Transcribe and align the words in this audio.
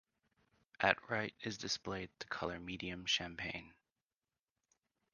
At 0.79 0.97
right 1.11 1.35
is 1.41 1.59
displayed 1.59 2.09
the 2.17 2.25
color 2.25 2.59
medium 2.59 3.05
champagne. 3.05 3.75